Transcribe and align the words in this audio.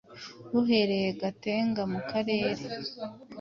buherereye 0.53 1.09
Gatenga 1.21 1.81
mu 1.91 1.99
Karere 2.09 2.63